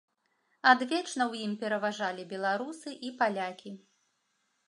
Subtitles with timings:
[0.69, 3.71] Адвечна ў ім пераважалі беларусы і палякі.